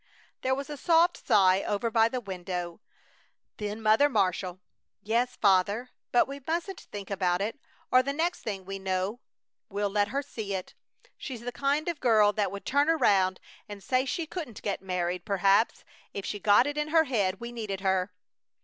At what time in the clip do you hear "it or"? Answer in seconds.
7.39-8.01